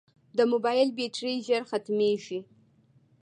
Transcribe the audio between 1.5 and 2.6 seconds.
ختمیږي.